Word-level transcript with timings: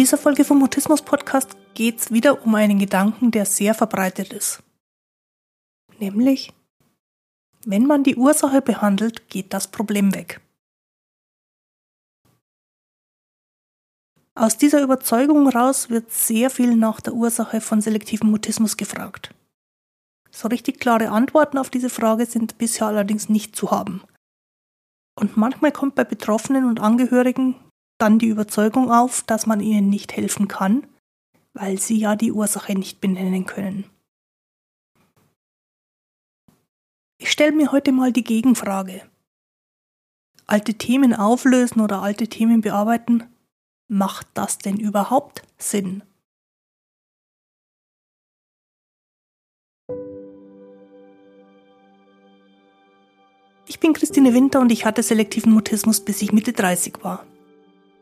dieser 0.00 0.16
Folge 0.16 0.46
vom 0.46 0.60
Mutismus 0.60 1.02
Podcast 1.02 1.58
geht 1.74 2.00
es 2.00 2.10
wieder 2.10 2.42
um 2.42 2.54
einen 2.54 2.78
Gedanken, 2.78 3.32
der 3.32 3.44
sehr 3.44 3.74
verbreitet 3.74 4.32
ist. 4.32 4.62
Nämlich, 5.98 6.54
wenn 7.66 7.84
man 7.84 8.02
die 8.02 8.16
Ursache 8.16 8.62
behandelt, 8.62 9.28
geht 9.28 9.52
das 9.52 9.68
Problem 9.68 10.14
weg. 10.14 10.40
Aus 14.34 14.56
dieser 14.56 14.80
Überzeugung 14.80 15.46
raus 15.46 15.90
wird 15.90 16.10
sehr 16.10 16.48
viel 16.48 16.76
nach 16.76 17.02
der 17.02 17.12
Ursache 17.12 17.60
von 17.60 17.82
selektivem 17.82 18.30
Mutismus 18.30 18.78
gefragt. 18.78 19.34
So 20.30 20.48
richtig 20.48 20.80
klare 20.80 21.10
Antworten 21.10 21.58
auf 21.58 21.68
diese 21.68 21.90
Frage 21.90 22.24
sind 22.24 22.56
bisher 22.56 22.86
allerdings 22.86 23.28
nicht 23.28 23.54
zu 23.54 23.70
haben. 23.70 24.00
Und 25.14 25.36
manchmal 25.36 25.72
kommt 25.72 25.94
bei 25.94 26.04
Betroffenen 26.04 26.64
und 26.64 26.80
Angehörigen 26.80 27.56
dann 28.00 28.18
die 28.18 28.28
Überzeugung 28.28 28.90
auf, 28.90 29.22
dass 29.22 29.46
man 29.46 29.60
ihnen 29.60 29.88
nicht 29.88 30.16
helfen 30.16 30.48
kann, 30.48 30.86
weil 31.52 31.78
sie 31.78 31.98
ja 31.98 32.16
die 32.16 32.32
Ursache 32.32 32.74
nicht 32.74 33.00
benennen 33.00 33.46
können. 33.46 33.84
Ich 37.18 37.30
stelle 37.30 37.52
mir 37.52 37.70
heute 37.70 37.92
mal 37.92 38.12
die 38.12 38.24
Gegenfrage. 38.24 39.02
Alte 40.46 40.74
Themen 40.74 41.14
auflösen 41.14 41.80
oder 41.80 42.02
alte 42.02 42.28
Themen 42.28 42.62
bearbeiten, 42.62 43.24
macht 43.88 44.26
das 44.34 44.58
denn 44.58 44.78
überhaupt 44.78 45.42
Sinn? 45.58 46.02
Ich 53.66 53.78
bin 53.78 53.92
Christine 53.92 54.34
Winter 54.34 54.60
und 54.60 54.72
ich 54.72 54.84
hatte 54.84 55.02
selektiven 55.02 55.52
Mutismus, 55.52 56.00
bis 56.00 56.22
ich 56.22 56.32
Mitte 56.32 56.52
30 56.52 57.04
war. 57.04 57.24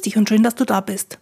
Dich 0.00 0.16
und 0.16 0.28
schön, 0.28 0.42
dass 0.42 0.54
du 0.54 0.64
da 0.64 0.80
bist. 0.80 1.18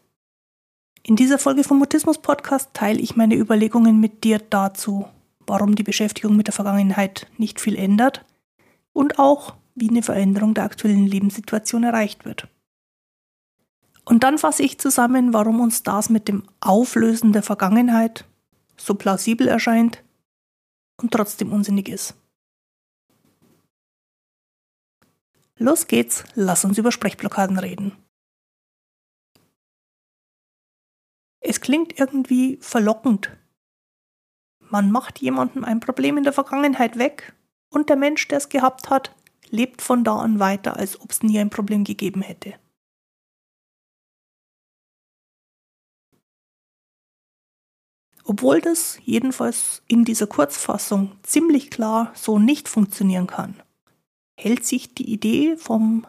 In 1.02 1.16
dieser 1.16 1.38
Folge 1.38 1.64
vom 1.64 1.78
Mutismus 1.78 2.18
Podcast 2.18 2.70
teile 2.74 3.00
ich 3.00 3.16
meine 3.16 3.34
Überlegungen 3.34 3.98
mit 3.98 4.24
dir 4.24 4.38
dazu, 4.38 5.08
warum 5.46 5.74
die 5.74 5.82
Beschäftigung 5.82 6.36
mit 6.36 6.46
der 6.46 6.54
Vergangenheit 6.54 7.26
nicht 7.38 7.60
viel 7.60 7.76
ändert 7.76 8.24
und 8.92 9.18
auch, 9.18 9.54
wie 9.74 9.88
eine 9.88 10.02
Veränderung 10.02 10.54
der 10.54 10.64
aktuellen 10.64 11.06
Lebenssituation 11.06 11.84
erreicht 11.84 12.24
wird. 12.24 12.48
Und 14.04 14.24
dann 14.24 14.38
fasse 14.38 14.62
ich 14.62 14.78
zusammen, 14.78 15.32
warum 15.32 15.60
uns 15.60 15.82
das 15.82 16.08
mit 16.08 16.28
dem 16.28 16.44
Auflösen 16.60 17.32
der 17.32 17.42
Vergangenheit 17.42 18.24
so 18.76 18.94
plausibel 18.94 19.48
erscheint 19.48 20.02
und 21.00 21.12
trotzdem 21.12 21.52
unsinnig 21.52 21.88
ist. 21.88 22.14
Los 25.56 25.86
geht's, 25.86 26.24
lass 26.34 26.64
uns 26.64 26.78
über 26.78 26.92
Sprechblockaden 26.92 27.58
reden. 27.58 27.92
Es 31.40 31.60
klingt 31.60 31.98
irgendwie 31.98 32.58
verlockend. 32.60 33.36
Man 34.60 34.90
macht 34.90 35.20
jemandem 35.20 35.64
ein 35.64 35.80
Problem 35.80 36.18
in 36.18 36.24
der 36.24 36.32
Vergangenheit 36.32 36.98
weg 36.98 37.34
und 37.70 37.88
der 37.88 37.96
Mensch, 37.96 38.28
der 38.28 38.38
es 38.38 38.48
gehabt 38.48 38.90
hat, 38.90 39.14
lebt 39.50 39.80
von 39.82 40.04
da 40.04 40.16
an 40.18 40.38
weiter, 40.38 40.76
als 40.76 41.00
ob 41.00 41.10
es 41.10 41.22
nie 41.22 41.38
ein 41.38 41.50
Problem 41.50 41.84
gegeben 41.84 42.22
hätte. 42.22 42.54
Obwohl 48.24 48.60
das 48.60 48.98
jedenfalls 49.04 49.82
in 49.88 50.04
dieser 50.04 50.26
Kurzfassung 50.26 51.12
ziemlich 51.22 51.70
klar 51.70 52.12
so 52.14 52.38
nicht 52.38 52.68
funktionieren 52.68 53.26
kann, 53.26 53.62
hält 54.38 54.66
sich 54.66 54.94
die 54.94 55.10
Idee 55.10 55.56
vom 55.56 56.06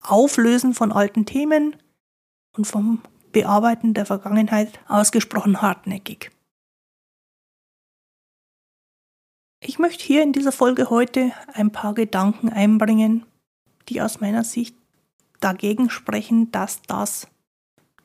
Auflösen 0.00 0.74
von 0.74 0.90
alten 0.90 1.24
Themen 1.24 1.76
und 2.56 2.66
vom 2.66 3.00
Bearbeiten 3.32 3.94
der 3.94 4.06
Vergangenheit 4.06 4.78
ausgesprochen 4.88 5.62
hartnäckig. 5.62 6.30
Ich 9.64 9.78
möchte 9.78 10.04
hier 10.04 10.22
in 10.22 10.32
dieser 10.32 10.52
Folge 10.52 10.90
heute 10.90 11.32
ein 11.52 11.70
paar 11.70 11.94
Gedanken 11.94 12.48
einbringen, 12.48 13.24
die 13.88 14.02
aus 14.02 14.20
meiner 14.20 14.44
Sicht 14.44 14.76
dagegen 15.40 15.88
sprechen, 15.88 16.50
dass 16.50 16.82
das 16.82 17.28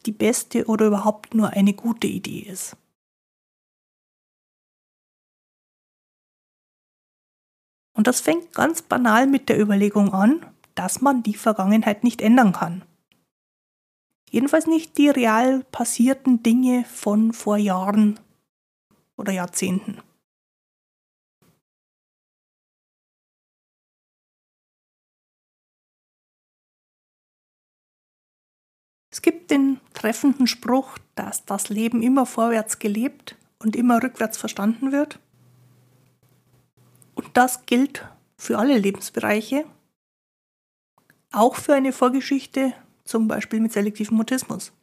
die 0.06 0.12
beste 0.12 0.66
oder 0.66 0.88
überhaupt 0.88 1.34
nur 1.34 1.50
eine 1.50 1.74
gute 1.74 2.08
Idee 2.08 2.40
ist. 2.40 2.78
Und 7.94 8.06
das 8.06 8.22
fängt 8.22 8.54
ganz 8.54 8.84
banal 8.84 9.26
mit 9.26 9.50
der 9.50 9.60
Überlegung 9.60 10.14
an, 10.14 10.46
dass 10.76 11.02
man 11.02 11.24
die 11.24 11.34
Vergangenheit 11.34 12.04
nicht 12.04 12.22
ändern 12.22 12.54
kann. 12.54 12.84
Jedenfalls 14.30 14.68
nicht 14.68 14.98
die 14.98 15.10
real 15.10 15.64
passierten 15.72 16.44
Dinge 16.44 16.84
von 16.86 17.34
vor 17.34 17.58
Jahren 17.58 18.20
oder 19.16 19.32
Jahrzehnten. 19.32 20.02
Es 29.10 29.22
gibt 29.22 29.50
den 29.50 29.80
treffenden 29.94 30.46
Spruch, 30.46 30.98
dass 31.16 31.46
das 31.46 31.70
Leben 31.70 32.04
immer 32.04 32.26
vorwärts 32.26 32.78
gelebt 32.78 33.36
und 33.58 33.76
immer 33.76 34.04
rückwärts 34.04 34.38
verstanden 34.38 34.92
wird. 34.92 35.20
Und 37.16 37.36
das 37.36 37.66
gilt 37.66 38.08
für 38.38 38.60
alle 38.60 38.78
Lebensbereiche, 38.78 39.66
auch 41.32 41.56
für 41.56 41.74
eine 41.74 41.94
Vorgeschichte 41.94 42.74
zum 43.08 43.28
Beispiel 43.28 43.60
mit 43.60 43.74
selektivem 43.74 44.18
Mutismus. 44.18 44.74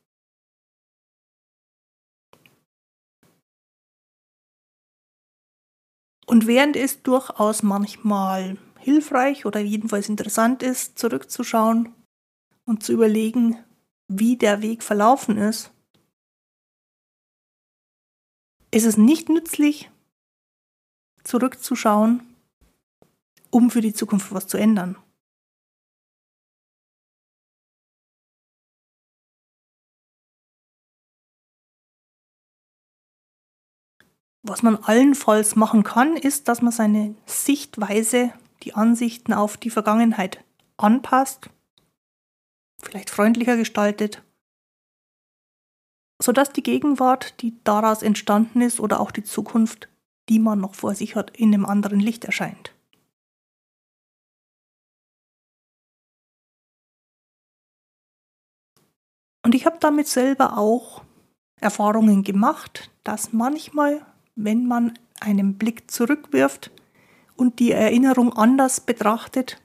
Und 6.27 6.47
während 6.47 6.75
es 6.75 7.03
durchaus 7.03 7.63
manchmal 7.63 8.57
hilfreich 8.81 9.47
oder 9.47 9.61
jedenfalls 9.61 10.09
interessant 10.09 10.63
ist, 10.63 10.99
zurückzuschauen 10.99 11.95
und 12.65 12.83
zu 12.83 12.93
überlegen, 12.93 13.63
wie 14.09 14.37
der 14.37 14.63
Weg 14.63 14.83
verlaufen 14.83 15.37
ist, 15.37 15.71
ist 18.71 18.85
es 18.85 18.97
nicht 18.97 19.29
nützlich, 19.29 19.91
zurückzuschauen, 21.23 22.23
um 23.51 23.71
für 23.71 23.81
die 23.81 23.95
Zukunft 23.95 24.33
was 24.33 24.47
zu 24.49 24.57
ändern. 24.57 24.97
Was 34.47 34.63
man 34.63 34.77
allenfalls 34.77 35.57
machen 35.57 35.85
kann, 35.85 36.19
ist, 36.19 36.49
dass 36.49 36.61
man 36.61 36.71
seine 36.71 37.15
Sichtweise, 37.25 38.35
die 38.63 38.75
Ansichten 38.75 39.33
auf 39.33 39.57
die 39.57 39.71
Vergangenheit 39.71 40.45
anpasst, 40.77 41.49
vielleicht 42.83 43.09
freundlicher 43.09 43.57
gestaltet, 43.57 44.23
sodass 46.23 46.53
die 46.53 46.63
Gegenwart, 46.63 47.41
die 47.41 47.59
daraus 47.65 48.03
entstanden 48.03 48.61
ist, 48.61 48.81
oder 48.81 49.01
auch 49.01 49.13
die 49.13 49.25
Zukunft, 49.25 49.89
die 50.29 50.39
man 50.39 50.61
noch 50.61 50.75
vor 50.75 50.95
sich 50.95 51.17
hat, 51.17 51.35
in 51.35 51.55
einem 51.55 51.65
anderen 51.65 51.99
Licht 51.99 52.27
erscheint. 52.27 52.75
Und 59.43 59.55
ich 59.55 59.65
habe 59.65 59.79
damit 59.81 60.07
selber 60.07 60.59
auch 60.59 61.03
Erfahrungen 61.61 62.25
gemacht, 62.25 62.91
dass 63.05 63.33
manchmal 63.33 64.05
wenn 64.35 64.67
man 64.67 64.99
einen 65.21 65.59
Blick 65.59 65.91
zurückwirft 65.91 66.71
und 67.37 67.59
die 67.59 67.73
Erinnerung 67.73 68.33
anders 68.33 68.81
betrachtet, 68.81 69.63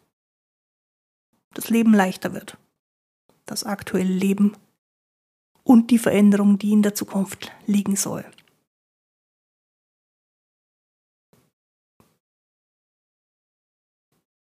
das 1.53 1.69
Leben 1.69 1.93
leichter 1.93 2.33
wird. 2.33 2.57
Das 3.45 3.63
aktuelle 3.63 4.13
Leben 4.13 4.55
und 5.63 5.91
die 5.91 5.97
Veränderung, 5.97 6.57
die 6.59 6.71
in 6.71 6.83
der 6.83 6.95
Zukunft 6.95 7.51
liegen 7.65 7.95
soll. 7.95 8.25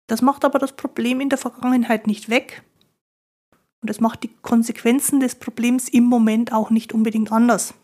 Das 0.06 0.22
macht 0.22 0.44
aber 0.44 0.58
das 0.58 0.74
Problem 0.74 1.20
in 1.20 1.28
der 1.28 1.38
Vergangenheit 1.38 2.06
nicht 2.06 2.28
weg, 2.30 2.62
Und 3.80 3.90
es 3.90 4.00
macht 4.00 4.22
die 4.22 4.34
Konsequenzen 4.42 5.20
des 5.20 5.36
Problems 5.36 5.88
im 5.88 6.04
Moment 6.04 6.52
auch 6.52 6.70
nicht 6.70 6.92
unbedingt 6.92 7.30
anders. 7.30 7.74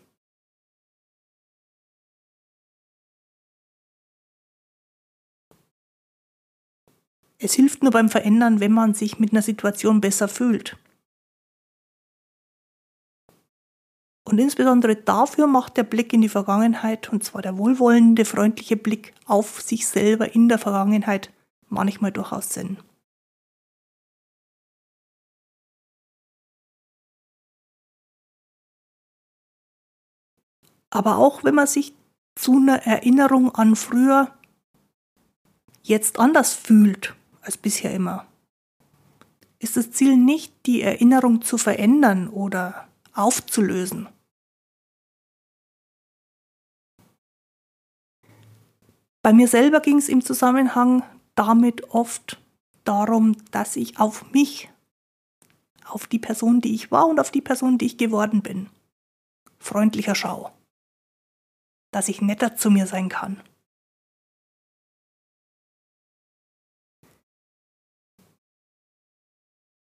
Es 7.45 7.53
hilft 7.53 7.83
nur 7.83 7.91
beim 7.91 8.09
Verändern, 8.09 8.59
wenn 8.59 8.71
man 8.71 8.95
sich 8.95 9.19
mit 9.19 9.31
einer 9.31 9.43
Situation 9.43 10.01
besser 10.01 10.27
fühlt. 10.27 10.79
Und 14.27 14.39
insbesondere 14.39 14.95
dafür 14.95 15.45
macht 15.45 15.77
der 15.77 15.83
Blick 15.83 16.11
in 16.11 16.21
die 16.21 16.29
Vergangenheit, 16.29 17.13
und 17.13 17.23
zwar 17.23 17.43
der 17.43 17.59
wohlwollende, 17.59 18.25
freundliche 18.25 18.77
Blick 18.77 19.13
auf 19.27 19.61
sich 19.61 19.85
selber 19.85 20.33
in 20.33 20.49
der 20.49 20.57
Vergangenheit, 20.57 21.31
manchmal 21.69 22.11
durchaus 22.11 22.49
Sinn. 22.49 22.79
Aber 30.89 31.17
auch 31.19 31.43
wenn 31.43 31.53
man 31.53 31.67
sich 31.67 31.93
zu 32.33 32.53
einer 32.53 32.87
Erinnerung 32.87 33.53
an 33.53 33.75
früher 33.75 34.35
jetzt 35.83 36.17
anders 36.17 36.55
fühlt 36.55 37.15
als 37.45 37.57
bisher 37.57 37.93
immer, 37.93 38.25
ist 39.59 39.77
das 39.77 39.91
Ziel 39.91 40.17
nicht, 40.17 40.53
die 40.65 40.81
Erinnerung 40.81 41.41
zu 41.41 41.57
verändern 41.57 42.27
oder 42.27 42.87
aufzulösen. 43.13 44.07
Bei 49.21 49.33
mir 49.33 49.47
selber 49.47 49.79
ging 49.79 49.97
es 49.97 50.09
im 50.09 50.23
Zusammenhang 50.23 51.01
damit 51.33 51.89
oft 51.89 52.39
darum, 52.83 53.35
dass 53.49 53.75
ich 53.75 53.99
auf 53.99 54.31
mich, 54.31 54.69
auf 55.83 56.05
die 56.05 56.19
Person, 56.19 56.61
die 56.61 56.75
ich 56.75 56.91
war 56.91 57.07
und 57.07 57.19
auf 57.19 57.31
die 57.31 57.41
Person, 57.41 57.77
die 57.77 57.87
ich 57.87 57.97
geworden 57.97 58.41
bin, 58.41 58.69
freundlicher 59.59 60.13
schaue. 60.13 60.51
Dass 61.91 62.07
ich 62.07 62.21
netter 62.21 62.55
zu 62.55 62.69
mir 62.69 62.85
sein 62.85 63.09
kann. 63.09 63.41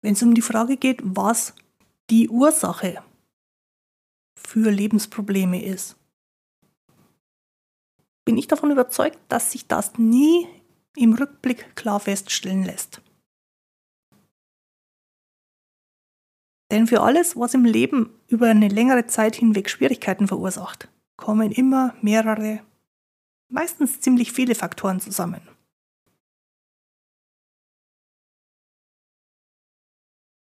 Wenn 0.04 0.14
es 0.14 0.22
um 0.22 0.34
die 0.36 0.42
Frage 0.42 0.76
geht, 0.76 1.00
was 1.02 1.56
die 2.10 2.30
Ursache 2.30 3.02
für 4.36 4.70
Lebensprobleme 4.70 5.64
ist, 5.64 5.96
bin 8.26 8.38
ich 8.38 8.48
davon 8.48 8.70
überzeugt, 8.70 9.18
dass 9.30 9.54
sich 9.54 9.68
das 9.68 9.98
nie 9.98 10.48
im 10.98 11.14
Rückblick 11.14 11.76
klar 11.78 12.02
feststellen 12.02 12.64
lässt. 12.64 13.02
Denn 16.70 16.88
für 16.88 17.02
alles, 17.02 17.38
was 17.38 17.54
im 17.54 17.64
Leben 17.64 18.10
über 18.28 18.50
eine 18.50 18.68
längere 18.68 19.08
Zeit 19.08 19.36
hinweg 19.36 19.70
Schwierigkeiten 19.70 20.28
verursacht, 20.28 20.90
kommen 21.16 21.52
immer 21.52 21.96
mehrere, 22.02 22.62
meistens 23.48 24.02
ziemlich 24.02 24.34
viele 24.34 24.56
Faktoren 24.56 25.00
zusammen. 25.00 25.53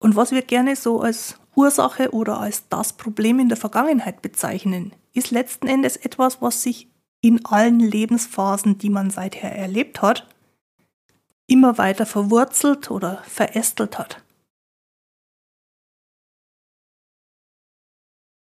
Und 0.09 0.15
was 0.15 0.31
wir 0.31 0.41
gerne 0.41 0.75
so 0.75 1.01
als 1.01 1.39
Ursache 1.53 2.09
oder 2.15 2.39
als 2.39 2.67
das 2.67 2.93
Problem 2.93 3.37
in 3.37 3.47
der 3.47 3.59
Vergangenheit 3.59 4.23
bezeichnen, 4.23 4.91
ist 5.13 5.29
letzten 5.29 5.67
Endes 5.67 5.97
etwas, 5.97 6.41
was 6.41 6.63
sich 6.63 6.89
in 7.21 7.45
allen 7.45 7.79
Lebensphasen, 7.79 8.79
die 8.79 8.89
man 8.89 9.11
seither 9.11 9.51
erlebt 9.51 10.01
hat, 10.01 10.27
immer 11.45 11.77
weiter 11.77 12.07
verwurzelt 12.07 12.89
oder 12.89 13.21
verästelt 13.27 13.99
hat. 13.99 14.23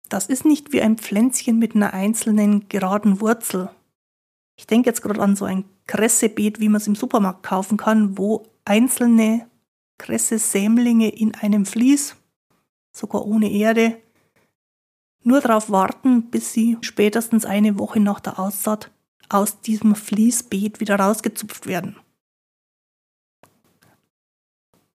Das 0.08 0.26
ist 0.26 0.44
nicht 0.44 0.72
wie 0.72 0.82
ein 0.82 0.98
Pflänzchen 0.98 1.58
mit 1.58 1.74
einer 1.74 1.92
einzelnen 1.92 2.68
geraden 2.68 3.20
Wurzel. 3.20 3.70
Ich 4.56 4.68
denke 4.68 4.88
jetzt 4.88 5.02
gerade 5.02 5.20
an 5.20 5.34
so 5.34 5.46
ein 5.46 5.64
Kressebeet, 5.88 6.60
wie 6.60 6.68
man 6.68 6.80
es 6.80 6.86
im 6.86 6.94
Supermarkt 6.94 7.42
kaufen 7.42 7.76
kann, 7.76 8.16
wo 8.16 8.46
einzelne 8.64 9.49
Kresse-Sämlinge 10.00 11.10
in 11.10 11.34
einem 11.34 11.66
Vlies, 11.66 12.16
sogar 12.90 13.26
ohne 13.26 13.50
Erde, 13.52 14.00
nur 15.22 15.42
darauf 15.42 15.70
warten, 15.70 16.30
bis 16.30 16.54
sie 16.54 16.78
spätestens 16.80 17.44
eine 17.44 17.78
Woche 17.78 18.00
nach 18.00 18.20
der 18.20 18.38
Aussaat 18.38 18.90
aus 19.28 19.60
diesem 19.60 19.94
Fließbeet 19.94 20.80
wieder 20.80 20.98
rausgezupft 20.98 21.66
werden. 21.66 21.96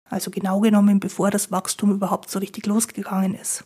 Also 0.04 0.30
genau 0.30 0.60
genommen, 0.60 1.00
bevor 1.00 1.32
das 1.32 1.50
Wachstum 1.50 1.90
überhaupt 1.90 2.30
so 2.30 2.38
richtig 2.38 2.66
losgegangen 2.66 3.34
ist. 3.34 3.64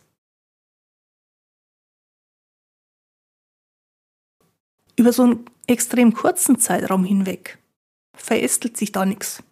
Über 4.95 5.13
so 5.13 5.23
einen 5.23 5.45
extrem 5.67 6.15
kurzen 6.15 6.57
Zeitraum 6.57 7.03
hinweg 7.03 7.59
verästelt 8.15 8.77
sich 8.77 8.91
da 8.91 9.05
nichts. 9.05 9.43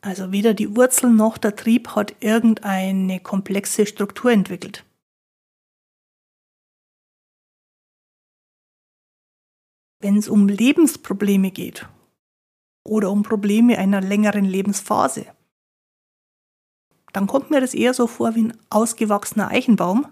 Also 0.00 0.30
weder 0.32 0.54
die 0.54 0.76
Wurzel 0.76 1.10
noch 1.10 1.38
der 1.38 1.56
Trieb 1.56 1.88
hat 1.96 2.14
irgendeine 2.20 3.20
komplexe 3.20 3.86
Struktur 3.86 4.30
entwickelt. 4.30 4.84
Wenn 10.00 10.16
es 10.16 10.28
um 10.28 10.48
Lebensprobleme 10.48 11.50
geht 11.50 11.88
oder 12.84 13.10
um 13.10 13.22
Probleme 13.22 13.78
einer 13.78 14.00
längeren 14.00 14.44
Lebensphase, 14.44 15.26
dann 17.12 17.26
kommt 17.26 17.50
mir 17.50 17.60
das 17.60 17.74
eher 17.74 17.94
so 17.94 18.06
vor 18.06 18.34
wie 18.34 18.44
ein 18.44 18.58
ausgewachsener 18.68 19.48
Eichenbaum, 19.48 20.06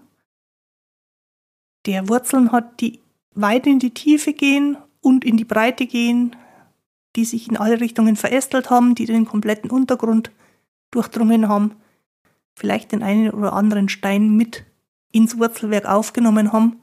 der 1.85 2.09
Wurzeln 2.09 2.51
hat, 2.51 2.81
die 2.81 2.99
weit 3.35 3.67
in 3.67 3.79
die 3.79 3.93
Tiefe 3.93 4.33
gehen 4.33 4.77
und 5.01 5.23
in 5.23 5.37
die 5.37 5.45
Breite 5.45 5.85
gehen, 5.85 6.35
die 7.15 7.25
sich 7.25 7.47
in 7.47 7.57
alle 7.57 7.79
Richtungen 7.79 8.15
verästelt 8.15 8.69
haben, 8.69 8.95
die 8.95 9.05
den 9.05 9.25
kompletten 9.25 9.69
Untergrund 9.69 10.31
durchdrungen 10.91 11.47
haben, 11.47 11.75
vielleicht 12.55 12.91
den 12.91 13.03
einen 13.03 13.31
oder 13.31 13.53
anderen 13.53 13.89
Stein 13.89 14.35
mit 14.35 14.65
ins 15.11 15.37
Wurzelwerk 15.37 15.85
aufgenommen 15.85 16.51
haben 16.51 16.81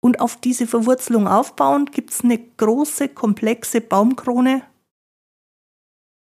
und 0.00 0.20
auf 0.20 0.36
diese 0.36 0.66
Verwurzelung 0.66 1.28
aufbauend 1.28 1.92
gibt 1.92 2.10
es 2.10 2.24
eine 2.24 2.38
große, 2.38 3.08
komplexe 3.10 3.80
Baumkrone, 3.80 4.62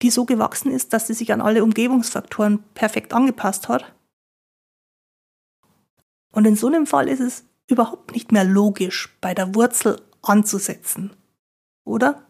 die 0.01 0.09
so 0.09 0.25
gewachsen 0.25 0.71
ist, 0.71 0.91
dass 0.91 1.07
sie 1.07 1.13
sich 1.13 1.31
an 1.31 1.41
alle 1.41 1.63
Umgebungsfaktoren 1.63 2.61
perfekt 2.73 3.13
angepasst 3.13 3.69
hat. 3.69 3.95
Und 6.31 6.45
in 6.45 6.57
so 6.57 6.67
einem 6.67 6.85
Fall 6.85 7.07
ist 7.07 7.21
es 7.21 7.45
überhaupt 7.69 8.11
nicht 8.11 8.33
mehr 8.33 8.43
logisch, 8.43 9.17
bei 9.21 9.33
der 9.33 9.55
Wurzel 9.55 10.01
anzusetzen, 10.23 11.15
oder? 11.85 12.27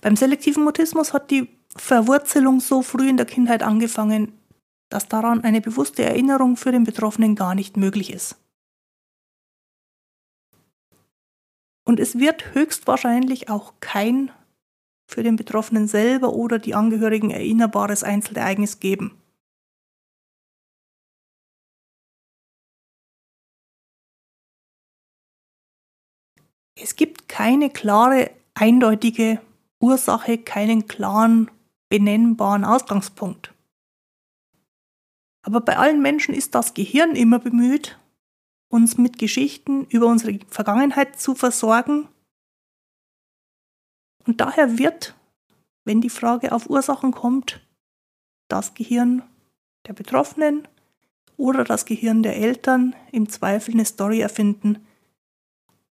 Beim 0.00 0.16
selektiven 0.16 0.64
Mutismus 0.64 1.12
hat 1.12 1.30
die 1.30 1.48
Verwurzelung 1.76 2.60
so 2.60 2.82
früh 2.82 3.08
in 3.08 3.16
der 3.16 3.26
Kindheit 3.26 3.62
angefangen, 3.62 4.38
dass 4.90 5.08
daran 5.08 5.42
eine 5.42 5.60
bewusste 5.60 6.04
Erinnerung 6.04 6.56
für 6.56 6.72
den 6.72 6.84
Betroffenen 6.84 7.34
gar 7.34 7.54
nicht 7.54 7.76
möglich 7.76 8.12
ist. 8.12 8.36
Und 11.84 12.00
es 12.00 12.18
wird 12.18 12.54
höchstwahrscheinlich 12.54 13.50
auch 13.50 13.74
kein 13.80 14.30
für 15.06 15.22
den 15.22 15.36
Betroffenen 15.36 15.86
selber 15.86 16.32
oder 16.32 16.58
die 16.58 16.74
Angehörigen 16.74 17.30
erinnerbares 17.30 18.04
Einzelereignis 18.04 18.80
geben. 18.80 19.20
Es 26.84 26.96
gibt 26.96 27.30
keine 27.30 27.70
klare, 27.70 28.30
eindeutige 28.52 29.40
Ursache, 29.80 30.36
keinen 30.36 30.86
klaren 30.86 31.50
benennbaren 31.88 32.62
Ausgangspunkt. 32.62 33.54
Aber 35.40 35.62
bei 35.62 35.78
allen 35.78 36.02
Menschen 36.02 36.34
ist 36.34 36.54
das 36.54 36.74
Gehirn 36.74 37.16
immer 37.16 37.38
bemüht, 37.38 37.98
uns 38.68 38.98
mit 38.98 39.18
Geschichten 39.18 39.86
über 39.86 40.08
unsere 40.08 40.38
Vergangenheit 40.48 41.18
zu 41.18 41.34
versorgen. 41.34 42.06
Und 44.26 44.42
daher 44.42 44.76
wird, 44.76 45.14
wenn 45.86 46.02
die 46.02 46.10
Frage 46.10 46.52
auf 46.52 46.68
Ursachen 46.68 47.12
kommt, 47.12 47.66
das 48.48 48.74
Gehirn 48.74 49.22
der 49.86 49.94
Betroffenen 49.94 50.68
oder 51.38 51.64
das 51.64 51.86
Gehirn 51.86 52.22
der 52.22 52.36
Eltern 52.36 52.94
im 53.10 53.30
Zweifel 53.30 53.72
eine 53.72 53.86
Story 53.86 54.20
erfinden 54.20 54.86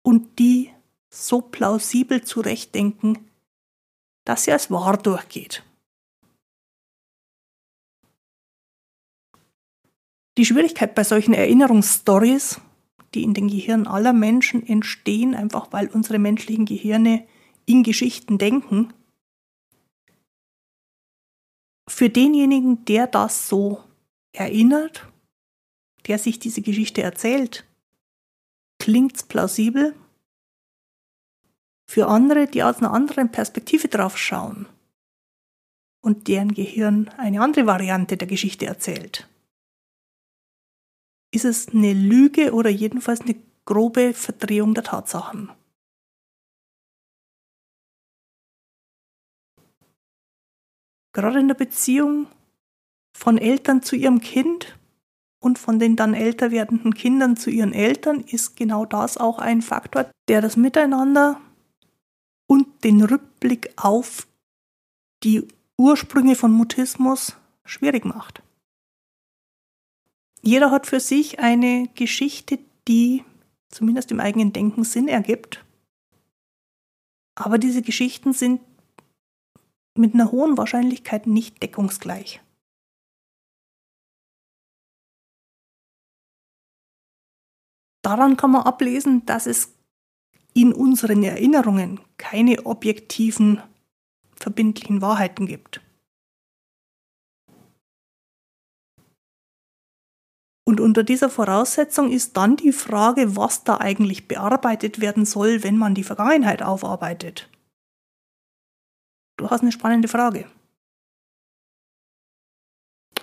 und 0.03 0.39
die 0.39 0.73
so 1.11 1.41
plausibel 1.41 2.23
zurechtdenken, 2.23 3.31
dass 4.25 4.45
sie 4.45 4.53
als 4.53 4.71
wahr 4.71 4.97
durchgeht. 4.97 5.63
Die 10.37 10.47
Schwierigkeit 10.47 10.95
bei 10.95 11.03
solchen 11.03 11.35
Erinnerungsstories, 11.35 12.61
die 13.15 13.25
in 13.25 13.35
den 13.35 13.49
Gehirnen 13.49 13.87
aller 13.87 14.13
Menschen 14.13 14.65
entstehen, 14.65 15.35
einfach 15.35 15.73
weil 15.73 15.89
unsere 15.89 16.19
menschlichen 16.19 16.65
Gehirne 16.65 17.27
in 17.67 17.83
Geschichten 17.83 18.39
denken. 18.39 18.93
Für 21.89 22.09
denjenigen, 22.09 22.85
der 22.85 23.07
das 23.07 23.49
so 23.49 23.83
erinnert, 24.33 25.09
der 26.07 26.19
sich 26.19 26.39
diese 26.39 26.63
Geschichte 26.63 27.03
erzählt, 27.03 27.67
klingt's 28.79 29.23
plausibel. 29.23 29.95
Für 31.91 32.09
andere, 32.09 32.47
die 32.47 32.63
aus 32.63 32.79
einer 32.79 32.93
anderen 32.93 33.33
Perspektive 33.33 33.89
drauf 33.89 34.19
schauen 34.19 34.69
und 36.03 36.29
deren 36.29 36.53
Gehirn 36.53 37.09
eine 37.17 37.41
andere 37.41 37.67
Variante 37.67 38.19
der 38.19 38.29
Geschichte 38.29 38.67
erzählt, 38.67 39.27
ist 41.31 41.47
es 41.47 41.69
eine 41.69 41.95
Lüge 41.95 42.53
oder 42.53 42.69
jedenfalls 42.69 43.23
eine 43.23 43.37
grobe 43.65 44.13
Verdrehung 44.13 44.75
der 44.75 44.85
Tatsachen. 44.85 45.51
Gerade 51.15 51.41
in 51.41 51.49
der 51.49 51.55
Beziehung 51.55 52.27
von 53.17 53.39
Eltern 53.39 53.83
zu 53.83 53.97
ihrem 53.97 54.21
Kind 54.21 54.79
und 55.41 55.59
von 55.59 55.79
den 55.79 55.97
dann 55.97 56.13
älter 56.13 56.51
werdenden 56.51 56.93
Kindern 56.93 57.37
zu 57.37 57.49
ihren 57.49 57.73
Eltern 57.73 58.21
ist 58.21 58.57
genau 58.57 58.85
das 58.85 59.17
auch 59.17 59.39
ein 59.39 59.63
Faktor, 59.63 60.11
der 60.29 60.43
das 60.43 60.57
Miteinander 60.57 61.41
und 62.49 62.83
den 62.83 63.05
Rückblick 63.05 63.71
auf 63.77 64.27
die 65.23 65.47
Ursprünge 65.77 66.35
von 66.35 66.51
Mutismus 66.51 67.37
schwierig 67.65 68.05
macht. 68.05 68.43
Jeder 70.43 70.71
hat 70.71 70.87
für 70.87 70.99
sich 70.99 71.39
eine 71.39 71.89
Geschichte, 71.95 72.59
die 72.89 73.25
zumindest 73.69 74.11
im 74.11 74.19
eigenen 74.19 74.53
Denken 74.53 74.83
Sinn 74.83 75.09
ergibt. 75.09 75.65
Aber 77.35 77.59
diese 77.59 77.83
Geschichten 77.83 78.33
sind 78.33 78.61
mit 79.95 80.15
einer 80.15 80.33
hohen 80.33 80.57
Wahrscheinlichkeit 80.57 81.27
nicht 81.27 81.63
deckungsgleich. 81.63 82.41
Daran 88.03 88.37
kann 88.37 88.53
man 88.53 88.63
ablesen, 88.63 89.27
dass 89.27 89.47
es 89.47 89.75
in 90.59 90.73
unseren 90.73 91.23
Erinnerungen 91.23 92.01
keine 92.17 92.67
objektiven, 92.67 93.63
verbindlichen 94.35 95.01
Wahrheiten 95.01 95.47
gibt. 95.47 95.81
Und 100.67 100.81
unter 100.81 101.05
dieser 101.05 101.31
Voraussetzung 101.31 102.11
ist 102.11 102.37
dann 102.37 102.57
die 102.57 102.73
Frage, 102.73 103.37
was 103.37 103.63
da 103.63 103.79
eigentlich 103.79 104.27
bearbeitet 104.27 105.01
werden 105.01 105.25
soll, 105.25 105.63
wenn 105.63 105.79
man 105.79 105.95
die 105.95 106.03
Vergangenheit 106.03 106.61
aufarbeitet. 106.61 107.49
Du 109.37 109.49
hast 109.51 109.61
eine 109.61 109.71
spannende 109.71 110.09
Frage. 110.09 110.51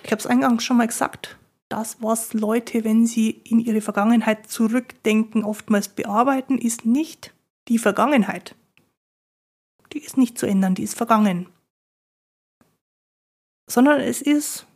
Ich 0.04 0.10
habe 0.10 0.20
es 0.20 0.26
eingangs 0.26 0.64
schon 0.64 0.78
mal 0.78 0.86
gesagt. 0.86 1.38
Das, 1.68 2.00
was 2.00 2.32
Leute, 2.32 2.84
wenn 2.84 3.06
sie 3.06 3.30
in 3.30 3.58
ihre 3.58 3.80
Vergangenheit 3.80 4.46
zurückdenken, 4.46 5.44
oftmals 5.44 5.88
bearbeiten, 5.88 6.58
ist 6.58 6.84
nicht 6.84 7.34
die 7.68 7.78
Vergangenheit. 7.78 8.54
Die 9.92 9.98
ist 9.98 10.16
nicht 10.16 10.38
zu 10.38 10.46
ändern, 10.46 10.74
die 10.74 10.84
ist 10.84 10.96
vergangen. 10.96 11.48
Sondern 13.68 14.00
es 14.00 14.22
ist 14.22 14.66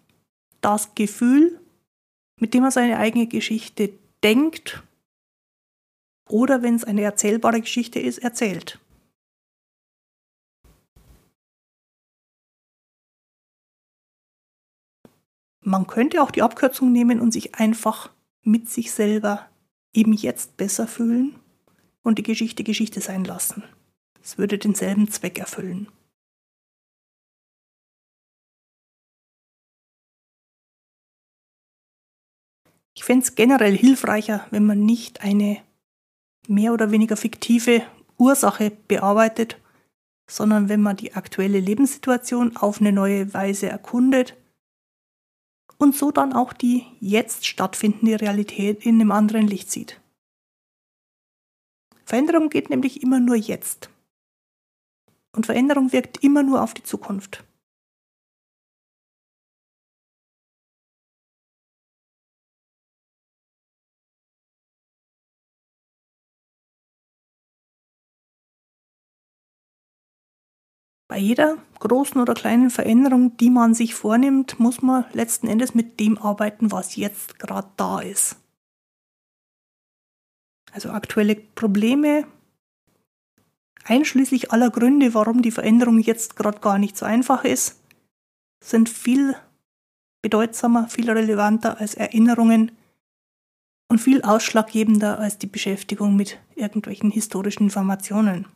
das 0.60 0.94
Gefühl, 0.94 1.60
mit 2.40 2.54
dem 2.54 2.64
er 2.64 2.70
seine 2.70 2.98
eigene 2.98 3.26
Geschichte 3.26 3.92
denkt 4.24 4.82
oder, 6.28 6.62
wenn 6.62 6.76
es 6.76 6.84
eine 6.84 7.02
erzählbare 7.02 7.60
Geschichte 7.60 7.98
ist, 7.98 8.18
erzählt. 8.18 8.78
Man 15.62 15.86
könnte 15.86 16.22
auch 16.22 16.30
die 16.30 16.42
Abkürzung 16.42 16.90
nehmen 16.90 17.20
und 17.20 17.32
sich 17.32 17.54
einfach 17.56 18.10
mit 18.42 18.70
sich 18.70 18.92
selber 18.92 19.48
eben 19.92 20.12
jetzt 20.12 20.56
besser 20.56 20.86
fühlen 20.86 21.38
und 22.02 22.18
die 22.18 22.22
Geschichte 22.22 22.64
Geschichte 22.64 23.00
sein 23.00 23.24
lassen. 23.24 23.62
Es 24.22 24.38
würde 24.38 24.58
denselben 24.58 25.10
Zweck 25.10 25.38
erfüllen. 25.38 25.88
Ich 32.94 33.04
fände 33.04 33.24
es 33.24 33.34
generell 33.34 33.76
hilfreicher, 33.76 34.46
wenn 34.50 34.66
man 34.66 34.84
nicht 34.84 35.22
eine 35.22 35.62
mehr 36.48 36.72
oder 36.72 36.90
weniger 36.90 37.16
fiktive 37.16 37.82
Ursache 38.18 38.70
bearbeitet, 38.88 39.58
sondern 40.28 40.68
wenn 40.68 40.82
man 40.82 40.96
die 40.96 41.14
aktuelle 41.14 41.60
Lebenssituation 41.60 42.56
auf 42.56 42.80
eine 42.80 42.92
neue 42.92 43.32
Weise 43.32 43.68
erkundet 43.68 44.36
und 45.80 45.96
so 45.96 46.10
dann 46.10 46.34
auch 46.34 46.52
die 46.52 46.84
jetzt 47.00 47.46
stattfindende 47.46 48.20
Realität 48.20 48.84
in 48.84 48.96
einem 48.96 49.10
anderen 49.10 49.46
Licht 49.46 49.70
sieht. 49.70 50.00
Veränderung 52.04 52.50
geht 52.50 52.70
nämlich 52.70 53.02
immer 53.02 53.18
nur 53.18 53.36
jetzt. 53.36 53.88
Und 55.32 55.46
Veränderung 55.46 55.92
wirkt 55.92 56.22
immer 56.22 56.42
nur 56.42 56.62
auf 56.62 56.74
die 56.74 56.82
Zukunft. 56.82 57.44
Bei 71.10 71.18
jeder 71.18 71.58
großen 71.80 72.20
oder 72.20 72.34
kleinen 72.34 72.70
Veränderung, 72.70 73.36
die 73.36 73.50
man 73.50 73.74
sich 73.74 73.96
vornimmt, 73.96 74.60
muss 74.60 74.80
man 74.80 75.06
letzten 75.12 75.48
Endes 75.48 75.74
mit 75.74 75.98
dem 75.98 76.16
arbeiten, 76.16 76.70
was 76.70 76.94
jetzt 76.94 77.40
gerade 77.40 77.66
da 77.76 77.98
ist. 77.98 78.36
Also 80.70 80.90
aktuelle 80.90 81.34
Probleme, 81.34 82.28
einschließlich 83.82 84.52
aller 84.52 84.70
Gründe, 84.70 85.12
warum 85.12 85.42
die 85.42 85.50
Veränderung 85.50 85.98
jetzt 85.98 86.36
gerade 86.36 86.60
gar 86.60 86.78
nicht 86.78 86.96
so 86.96 87.06
einfach 87.06 87.42
ist, 87.42 87.80
sind 88.62 88.88
viel 88.88 89.34
bedeutsamer, 90.22 90.86
viel 90.86 91.10
relevanter 91.10 91.80
als 91.80 91.94
Erinnerungen 91.96 92.70
und 93.88 94.00
viel 94.00 94.22
ausschlaggebender 94.22 95.18
als 95.18 95.38
die 95.38 95.48
Beschäftigung 95.48 96.14
mit 96.14 96.38
irgendwelchen 96.54 97.10
historischen 97.10 97.64
Informationen. 97.64 98.46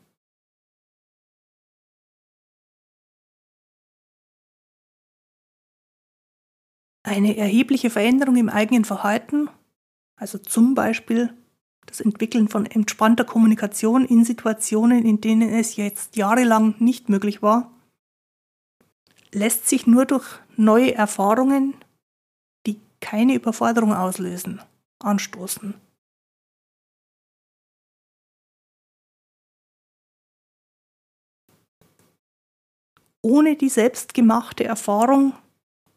Eine 7.06 7.36
erhebliche 7.36 7.90
Veränderung 7.90 8.36
im 8.36 8.48
eigenen 8.48 8.86
Verhalten, 8.86 9.50
also 10.16 10.38
zum 10.38 10.74
Beispiel 10.74 11.34
das 11.84 12.00
Entwickeln 12.00 12.48
von 12.48 12.64
entspannter 12.64 13.24
Kommunikation 13.24 14.06
in 14.06 14.24
Situationen, 14.24 15.04
in 15.04 15.20
denen 15.20 15.50
es 15.50 15.76
jetzt 15.76 16.16
jahrelang 16.16 16.76
nicht 16.78 17.10
möglich 17.10 17.42
war, 17.42 17.70
lässt 19.32 19.68
sich 19.68 19.86
nur 19.86 20.06
durch 20.06 20.24
neue 20.56 20.94
Erfahrungen, 20.94 21.74
die 22.66 22.80
keine 23.00 23.34
Überforderung 23.34 23.92
auslösen, 23.92 24.62
anstoßen. 24.98 25.74
Ohne 33.20 33.56
die 33.56 33.68
selbstgemachte 33.68 34.64
Erfahrung 34.64 35.34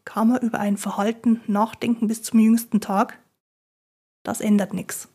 kann 0.08 0.28
man 0.28 0.40
über 0.40 0.58
ein 0.58 0.78
Verhalten 0.78 1.42
nachdenken 1.46 2.08
bis 2.08 2.22
zum 2.22 2.40
jüngsten 2.40 2.80
Tag. 2.80 3.18
Das 4.22 4.40
ändert 4.40 4.72
nichts. 4.72 5.08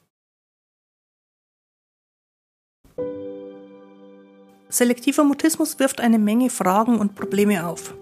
Selektiver 4.70 5.24
Mutismus 5.24 5.80
wirft 5.80 6.00
eine 6.00 6.20
Menge 6.20 6.52
Fragen 6.52 7.00
und 7.00 7.16
Probleme 7.16 7.66
auf. 7.66 7.96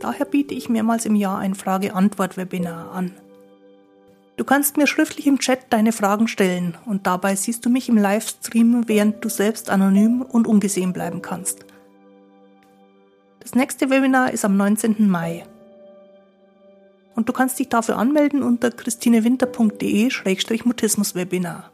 Daher 0.00 0.26
biete 0.26 0.52
ich 0.52 0.68
mehrmals 0.68 1.06
im 1.06 1.14
Jahr 1.14 1.38
ein 1.38 1.54
Frage-Antwort-Webinar 1.54 2.92
an. 2.92 3.14
Du 4.36 4.44
kannst 4.44 4.76
mir 4.76 4.86
schriftlich 4.86 5.26
im 5.26 5.38
Chat 5.38 5.60
deine 5.70 5.92
Fragen 5.92 6.28
stellen 6.28 6.76
und 6.84 7.06
dabei 7.06 7.36
siehst 7.36 7.64
du 7.64 7.70
mich 7.70 7.88
im 7.88 7.96
Livestream, 7.96 8.86
während 8.86 9.24
du 9.24 9.30
selbst 9.30 9.70
anonym 9.70 10.20
und 10.20 10.46
ungesehen 10.46 10.92
bleiben 10.92 11.22
kannst. 11.22 11.64
Das 13.40 13.54
nächste 13.54 13.88
Webinar 13.88 14.30
ist 14.30 14.44
am 14.44 14.58
19. 14.58 15.08
Mai. 15.08 15.46
Und 17.14 17.28
du 17.28 17.32
kannst 17.32 17.58
dich 17.58 17.68
dafür 17.68 17.98
anmelden 17.98 18.42
unter 18.42 18.70
christinewinter.de-mutismus-Webinar. 18.70 21.70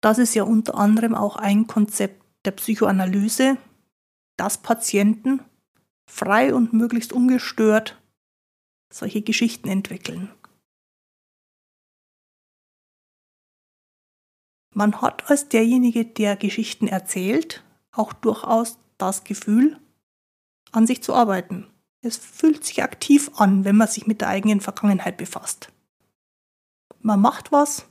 Das 0.00 0.18
ist 0.18 0.34
ja 0.34 0.44
unter 0.44 0.76
anderem 0.76 1.14
auch 1.14 1.36
ein 1.36 1.66
Konzept 1.66 2.24
der 2.44 2.52
Psychoanalyse, 2.52 3.56
dass 4.36 4.58
Patienten 4.58 5.40
frei 6.08 6.54
und 6.54 6.72
möglichst 6.72 7.12
ungestört 7.12 8.00
solche 8.92 9.22
Geschichten 9.22 9.68
entwickeln. 9.68 10.30
Man 14.78 15.02
hat 15.02 15.28
als 15.28 15.48
derjenige, 15.48 16.04
der 16.04 16.36
Geschichten 16.36 16.86
erzählt, 16.86 17.64
auch 17.90 18.12
durchaus 18.12 18.78
das 18.96 19.24
Gefühl, 19.24 19.76
an 20.70 20.86
sich 20.86 21.02
zu 21.02 21.14
arbeiten. 21.14 21.66
Es 22.00 22.16
fühlt 22.16 22.64
sich 22.64 22.84
aktiv 22.84 23.28
an, 23.34 23.64
wenn 23.64 23.74
man 23.74 23.88
sich 23.88 24.06
mit 24.06 24.20
der 24.20 24.28
eigenen 24.28 24.60
Vergangenheit 24.60 25.16
befasst. 25.16 25.72
Man 27.00 27.20
macht 27.20 27.50
was, 27.50 27.86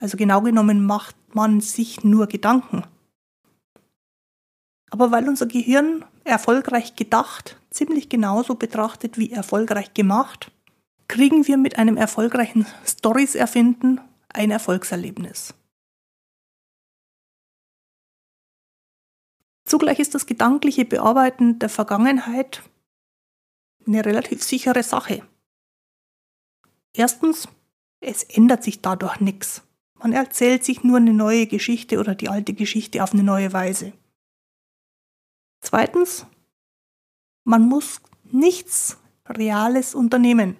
also 0.00 0.16
genau 0.16 0.40
genommen 0.40 0.84
macht 0.84 1.14
man 1.36 1.60
sich 1.60 2.02
nur 2.02 2.26
Gedanken. 2.26 2.82
Aber 4.90 5.12
weil 5.12 5.28
unser 5.28 5.46
Gehirn 5.46 6.04
erfolgreich 6.24 6.96
gedacht 6.96 7.60
ziemlich 7.70 8.08
genauso 8.08 8.56
betrachtet 8.56 9.18
wie 9.18 9.30
erfolgreich 9.30 9.94
gemacht, 9.94 10.50
kriegen 11.06 11.46
wir 11.46 11.58
mit 11.58 11.78
einem 11.78 11.96
erfolgreichen 11.96 12.66
Stories 12.84 13.36
erfinden 13.36 14.00
ein 14.30 14.50
Erfolgserlebnis. 14.50 15.54
Zugleich 19.68 19.98
ist 19.98 20.14
das 20.14 20.24
gedankliche 20.24 20.86
Bearbeiten 20.86 21.58
der 21.58 21.68
Vergangenheit 21.68 22.62
eine 23.86 24.02
relativ 24.02 24.42
sichere 24.42 24.82
Sache. 24.82 25.22
Erstens, 26.94 27.48
es 28.00 28.22
ändert 28.22 28.64
sich 28.64 28.80
dadurch 28.80 29.20
nichts. 29.20 29.62
Man 29.98 30.14
erzählt 30.14 30.64
sich 30.64 30.84
nur 30.84 30.96
eine 30.96 31.12
neue 31.12 31.46
Geschichte 31.46 31.98
oder 31.98 32.14
die 32.14 32.30
alte 32.30 32.54
Geschichte 32.54 33.04
auf 33.04 33.12
eine 33.12 33.22
neue 33.22 33.52
Weise. 33.52 33.92
Zweitens, 35.60 36.24
man 37.44 37.68
muss 37.68 38.00
nichts 38.24 38.96
Reales 39.26 39.94
unternehmen. 39.94 40.56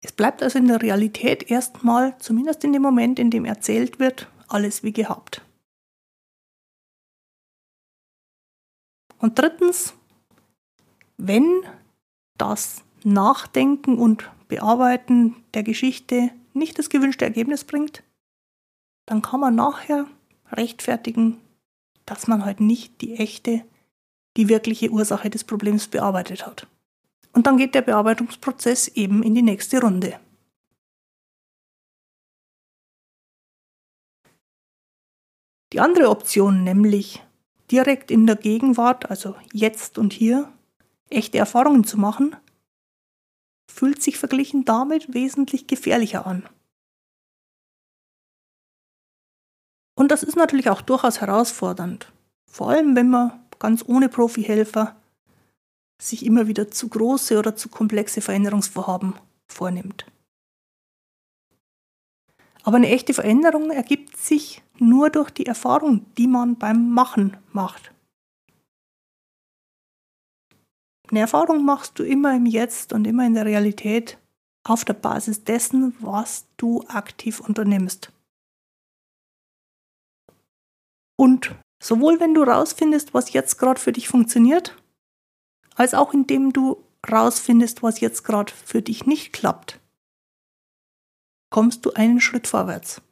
Es 0.00 0.10
bleibt 0.10 0.42
also 0.42 0.58
in 0.58 0.66
der 0.66 0.82
Realität 0.82 1.48
erstmal, 1.48 2.18
zumindest 2.18 2.64
in 2.64 2.72
dem 2.72 2.82
Moment, 2.82 3.20
in 3.20 3.30
dem 3.30 3.44
erzählt 3.44 4.00
wird, 4.00 4.28
alles 4.48 4.82
wie 4.82 4.92
gehabt. 4.92 5.42
Und 9.22 9.38
drittens, 9.38 9.94
wenn 11.16 11.62
das 12.36 12.82
Nachdenken 13.04 13.96
und 13.96 14.28
Bearbeiten 14.48 15.36
der 15.54 15.62
Geschichte 15.62 16.30
nicht 16.54 16.76
das 16.76 16.90
gewünschte 16.90 17.24
Ergebnis 17.24 17.62
bringt, 17.62 18.02
dann 19.06 19.22
kann 19.22 19.38
man 19.38 19.54
nachher 19.54 20.06
rechtfertigen, 20.50 21.40
dass 22.04 22.26
man 22.26 22.44
halt 22.44 22.58
nicht 22.58 23.00
die 23.00 23.14
echte, 23.14 23.64
die 24.36 24.48
wirkliche 24.48 24.90
Ursache 24.90 25.30
des 25.30 25.44
Problems 25.44 25.86
bearbeitet 25.86 26.44
hat. 26.44 26.66
Und 27.32 27.46
dann 27.46 27.56
geht 27.56 27.76
der 27.76 27.82
Bearbeitungsprozess 27.82 28.88
eben 28.88 29.22
in 29.22 29.36
die 29.36 29.42
nächste 29.42 29.80
Runde. 29.80 30.18
Die 35.72 35.78
andere 35.78 36.10
Option, 36.10 36.64
nämlich 36.64 37.22
direkt 37.70 38.10
in 38.10 38.26
der 38.26 38.36
Gegenwart, 38.36 39.10
also 39.10 39.34
jetzt 39.52 39.98
und 39.98 40.12
hier, 40.12 40.52
echte 41.08 41.38
Erfahrungen 41.38 41.84
zu 41.84 41.98
machen, 41.98 42.36
fühlt 43.70 44.02
sich 44.02 44.18
verglichen 44.18 44.64
damit 44.64 45.14
wesentlich 45.14 45.66
gefährlicher 45.66 46.26
an. 46.26 46.48
Und 49.94 50.10
das 50.10 50.22
ist 50.22 50.36
natürlich 50.36 50.68
auch 50.68 50.82
durchaus 50.82 51.20
herausfordernd, 51.20 52.12
vor 52.50 52.70
allem 52.70 52.96
wenn 52.96 53.10
man 53.10 53.40
ganz 53.58 53.84
ohne 53.86 54.08
Profihelfer 54.08 54.96
sich 56.00 56.26
immer 56.26 56.48
wieder 56.48 56.70
zu 56.70 56.88
große 56.88 57.38
oder 57.38 57.54
zu 57.54 57.68
komplexe 57.68 58.20
Veränderungsvorhaben 58.20 59.14
vornimmt. 59.46 60.06
Aber 62.64 62.76
eine 62.76 62.88
echte 62.88 63.14
Veränderung 63.14 63.70
ergibt 63.70 64.16
sich 64.16 64.62
nur 64.82 65.10
durch 65.10 65.30
die 65.30 65.46
Erfahrung, 65.46 66.06
die 66.16 66.26
man 66.26 66.56
beim 66.56 66.90
Machen 66.90 67.36
macht. 67.52 67.92
Eine 71.10 71.20
Erfahrung 71.20 71.64
machst 71.64 71.98
du 71.98 72.04
immer 72.04 72.34
im 72.34 72.46
Jetzt 72.46 72.92
und 72.92 73.06
immer 73.06 73.26
in 73.26 73.34
der 73.34 73.44
Realität 73.44 74.18
auf 74.64 74.84
der 74.84 74.94
Basis 74.94 75.44
dessen, 75.44 75.94
was 76.00 76.46
du 76.56 76.82
aktiv 76.88 77.40
unternimmst. 77.40 78.12
Und 81.16 81.54
sowohl 81.82 82.18
wenn 82.20 82.34
du 82.34 82.42
rausfindest, 82.42 83.12
was 83.12 83.32
jetzt 83.32 83.58
gerade 83.58 83.80
für 83.80 83.92
dich 83.92 84.08
funktioniert, 84.08 84.76
als 85.74 85.94
auch 85.94 86.14
indem 86.14 86.52
du 86.52 86.82
rausfindest, 87.10 87.82
was 87.82 88.00
jetzt 88.00 88.22
gerade 88.24 88.52
für 88.52 88.82
dich 88.82 89.06
nicht 89.06 89.32
klappt, 89.32 89.80
kommst 91.50 91.84
du 91.84 91.92
einen 91.92 92.20
Schritt 92.20 92.46
vorwärts. 92.46 93.02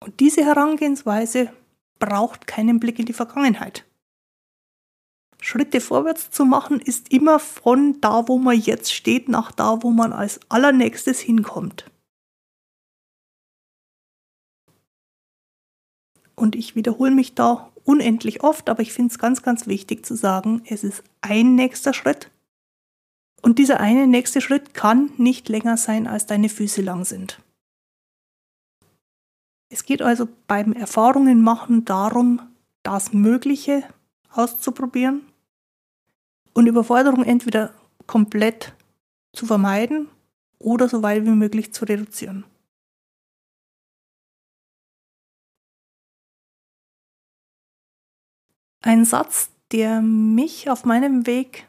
Und 0.00 0.20
diese 0.20 0.44
Herangehensweise 0.44 1.52
braucht 1.98 2.46
keinen 2.46 2.80
Blick 2.80 2.98
in 2.98 3.06
die 3.06 3.12
Vergangenheit. 3.12 3.84
Schritte 5.40 5.80
vorwärts 5.80 6.30
zu 6.30 6.44
machen 6.44 6.80
ist 6.80 7.12
immer 7.12 7.38
von 7.38 8.00
da, 8.00 8.26
wo 8.28 8.38
man 8.38 8.58
jetzt 8.58 8.92
steht, 8.92 9.28
nach 9.28 9.52
da, 9.52 9.82
wo 9.82 9.90
man 9.90 10.12
als 10.12 10.40
allernächstes 10.48 11.20
hinkommt. 11.20 11.90
Und 16.34 16.54
ich 16.54 16.74
wiederhole 16.74 17.12
mich 17.12 17.34
da 17.34 17.72
unendlich 17.84 18.42
oft, 18.42 18.68
aber 18.68 18.82
ich 18.82 18.92
finde 18.92 19.12
es 19.12 19.18
ganz, 19.18 19.42
ganz 19.42 19.66
wichtig 19.66 20.04
zu 20.04 20.16
sagen, 20.16 20.62
es 20.66 20.84
ist 20.84 21.02
ein 21.22 21.54
nächster 21.54 21.94
Schritt 21.94 22.30
und 23.42 23.58
dieser 23.58 23.78
eine 23.80 24.06
nächste 24.06 24.40
Schritt 24.40 24.74
kann 24.74 25.12
nicht 25.18 25.48
länger 25.48 25.76
sein, 25.76 26.06
als 26.06 26.26
deine 26.26 26.48
Füße 26.48 26.82
lang 26.82 27.04
sind. 27.04 27.40
Es 29.68 29.84
geht 29.84 30.02
also 30.02 30.28
beim 30.46 30.72
Erfahrungen 30.72 31.42
machen 31.42 31.84
darum, 31.84 32.40
das 32.82 33.12
Mögliche 33.12 33.82
auszuprobieren 34.30 35.26
und 36.54 36.66
Überforderung 36.66 37.24
entweder 37.24 37.74
komplett 38.06 38.74
zu 39.32 39.46
vermeiden 39.46 40.08
oder 40.58 40.88
so 40.88 41.02
weit 41.02 41.24
wie 41.24 41.30
möglich 41.30 41.74
zu 41.74 41.84
reduzieren. 41.84 42.44
Ein 48.82 49.04
Satz, 49.04 49.50
der 49.72 50.00
mich 50.00 50.70
auf 50.70 50.84
meinem 50.84 51.26
Weg, 51.26 51.66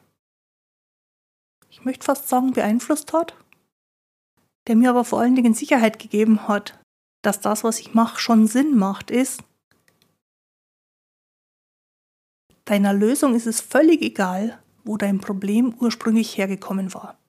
ich 1.70 1.84
möchte 1.84 2.06
fast 2.06 2.28
sagen, 2.28 2.54
beeinflusst 2.54 3.12
hat, 3.12 3.36
der 4.68 4.76
mir 4.76 4.92
aber 4.92 5.04
vor 5.04 5.20
allen 5.20 5.36
Dingen 5.36 5.56
Sicherheit 5.56 5.98
gegeben 5.98 6.48
hat, 6.48 6.80
dass 7.28 7.42
das, 7.42 7.66
was 7.66 7.82
ich 7.82 7.94
mache, 7.94 8.22
schon 8.22 8.48
Sinn 8.48 8.78
macht, 8.78 9.12
ist, 9.12 9.44
deiner 12.63 12.94
Lösung 12.94 13.36
ist 13.36 13.48
es 13.48 13.60
völlig 13.60 14.02
egal, 14.02 14.63
wo 14.86 14.96
dein 14.96 15.20
Problem 15.20 15.76
ursprünglich 15.78 16.38
hergekommen 16.38 16.94
war. 16.94 17.20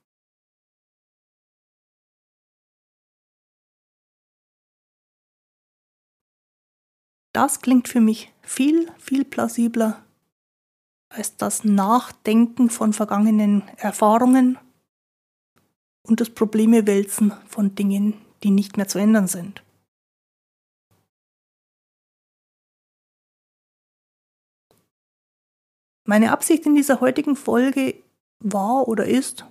Das 7.33 7.61
klingt 7.61 7.89
für 7.89 8.01
mich 8.01 8.33
viel, 8.43 8.93
viel 8.99 9.25
plausibler 9.25 10.05
als 11.09 11.37
das 11.37 11.65
Nachdenken 11.65 12.71
von 12.71 12.93
vergangenen 12.93 13.67
Erfahrungen 13.79 14.59
und 16.07 16.21
das 16.21 16.31
Probleme 16.31 16.87
wälzen 16.87 17.33
von 17.49 17.75
Dingen, 17.75 18.15
die 18.45 18.53
nicht 18.53 18.77
mehr 18.77 18.87
zu 18.87 19.01
ändern 19.01 19.27
sind. 19.27 19.65
Meine 26.09 26.33
Absicht 26.33 26.65
in 26.65 26.75
dieser 26.75 27.03
heutigen 27.03 27.37
Folge 27.37 28.03
war 28.41 28.89
oder 28.89 29.05
ist, 29.05 29.45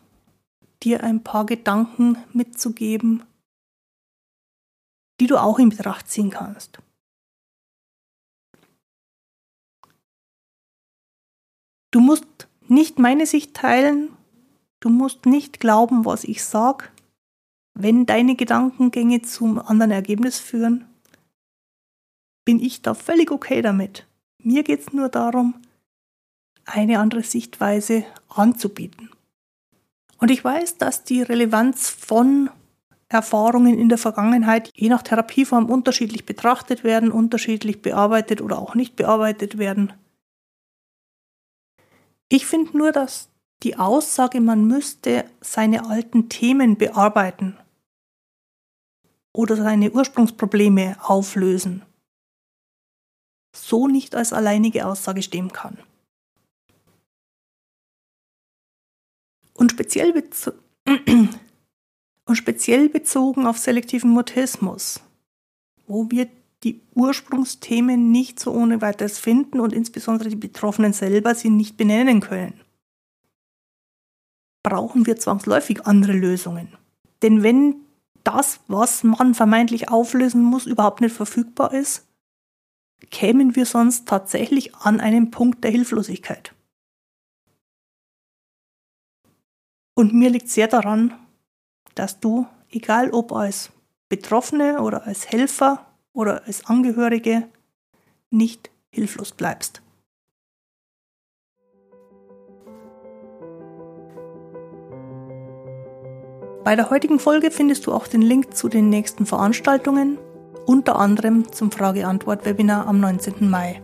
dir 0.81 1.03
ein 1.03 1.23
paar 1.23 1.45
Gedanken 1.45 2.17
mitzugeben, 2.33 3.21
die 5.21 5.27
du 5.27 5.37
auch 5.37 5.59
in 5.59 5.69
Betracht 5.69 6.09
ziehen 6.09 6.31
kannst. 6.31 6.79
Du 11.91 11.99
musst 11.99 12.47
nicht 12.67 12.97
meine 12.97 13.27
Sicht 13.27 13.53
teilen, 13.53 14.09
du 14.79 14.89
musst 14.89 15.27
nicht 15.27 15.59
glauben, 15.59 16.05
was 16.05 16.23
ich 16.23 16.43
sage, 16.43 16.85
wenn 17.75 18.07
deine 18.07 18.35
Gedankengänge 18.35 19.21
zum 19.21 19.59
anderen 19.59 19.91
Ergebnis 19.91 20.39
führen, 20.39 20.89
bin 22.45 22.59
ich 22.59 22.81
da 22.81 22.95
völlig 22.95 23.29
okay 23.29 23.61
damit. 23.61 24.07
Mir 24.39 24.63
geht 24.63 24.79
es 24.79 24.91
nur 24.91 25.09
darum, 25.09 25.61
eine 26.67 26.99
andere 26.99 27.23
Sichtweise 27.23 28.05
anzubieten. 28.29 29.09
Und 30.19 30.31
ich 30.31 30.43
weiß, 30.43 30.77
dass 30.77 31.03
die 31.03 31.21
Relevanz 31.21 31.89
von 31.89 32.49
Erfahrungen 33.09 33.77
in 33.77 33.89
der 33.89 33.97
Vergangenheit 33.97 34.71
je 34.75 34.89
nach 34.89 35.01
Therapieform 35.01 35.69
unterschiedlich 35.69 36.25
betrachtet 36.25 36.83
werden, 36.83 37.11
unterschiedlich 37.11 37.81
bearbeitet 37.81 38.41
oder 38.41 38.59
auch 38.59 38.75
nicht 38.75 38.95
bearbeitet 38.95 39.57
werden. 39.57 39.93
Ich 42.29 42.45
finde 42.45 42.77
nur, 42.77 42.91
dass 42.91 43.29
die 43.63 43.77
Aussage, 43.77 44.41
man 44.41 44.65
müsste 44.67 45.25
seine 45.39 45.89
alten 45.89 46.27
Themen 46.29 46.77
bearbeiten 46.77 47.57
oder 49.33 49.55
seine 49.55 49.91
Ursprungsprobleme 49.91 50.97
auflösen, 51.01 51.83
so 53.55 53.87
nicht 53.87 54.15
als 54.15 54.33
alleinige 54.33 54.85
Aussage 54.85 55.21
stehen 55.21 55.53
kann. 55.53 55.77
Und 59.57 59.71
speziell, 59.71 60.13
und 62.25 62.35
speziell 62.35 62.89
bezogen 62.89 63.47
auf 63.47 63.57
selektiven 63.57 64.11
Mutismus, 64.11 65.01
wo 65.87 66.09
wir 66.09 66.29
die 66.63 66.81
Ursprungsthemen 66.93 68.11
nicht 68.11 68.39
so 68.39 68.51
ohne 68.51 68.81
weiteres 68.81 69.19
finden 69.19 69.59
und 69.59 69.73
insbesondere 69.73 70.29
die 70.29 70.35
Betroffenen 70.35 70.93
selber 70.93 71.35
sie 71.35 71.49
nicht 71.49 71.75
benennen 71.75 72.21
können, 72.21 72.61
brauchen 74.63 75.05
wir 75.05 75.17
zwangsläufig 75.17 75.85
andere 75.85 76.13
Lösungen. 76.13 76.69
Denn 77.21 77.41
wenn 77.41 77.75
das, 78.23 78.59
was 78.67 79.03
man 79.03 79.33
vermeintlich 79.33 79.89
auflösen 79.89 80.43
muss, 80.43 80.65
überhaupt 80.65 81.01
nicht 81.01 81.15
verfügbar 81.15 81.73
ist, 81.73 82.05
kämen 83.09 83.55
wir 83.55 83.65
sonst 83.65 84.07
tatsächlich 84.07 84.75
an 84.75 84.99
einen 84.99 85.31
Punkt 85.31 85.63
der 85.63 85.71
Hilflosigkeit. 85.71 86.53
Und 89.97 90.13
mir 90.13 90.29
liegt 90.29 90.47
sehr 90.49 90.67
daran, 90.67 91.11
dass 91.95 92.19
du, 92.19 92.45
egal 92.69 93.09
ob 93.09 93.31
als 93.33 93.71
Betroffene 94.09 94.83
oder 94.83 95.07
als 95.07 95.31
Helfer 95.31 95.87
oder 96.13 96.45
als 96.45 96.67
Angehörige, 96.67 97.47
nicht 98.29 98.69
hilflos 98.91 99.31
bleibst. 99.31 99.81
Bei 106.63 106.75
der 106.75 106.91
heutigen 106.91 107.17
Folge 107.17 107.49
findest 107.49 107.87
du 107.87 107.91
auch 107.91 108.05
den 108.05 108.21
Link 108.21 108.55
zu 108.55 108.69
den 108.69 108.89
nächsten 108.89 109.25
Veranstaltungen, 109.25 110.19
unter 110.67 110.99
anderem 110.99 111.51
zum 111.51 111.71
Frage-Antwort-Webinar 111.71 112.85
am 112.85 112.99
19. 112.99 113.49
Mai. 113.49 113.81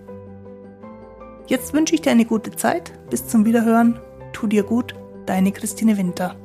Jetzt 1.47 1.73
wünsche 1.73 1.95
ich 1.95 2.01
dir 2.01 2.11
eine 2.11 2.25
gute 2.25 2.51
Zeit. 2.51 2.93
Bis 3.09 3.27
zum 3.27 3.45
Wiederhören. 3.45 3.99
Tu 4.31 4.45
dir 4.45 4.61
gut. 4.61 4.93
Deine 5.25 5.51
Christine 5.53 5.97
Winter. 5.97 6.35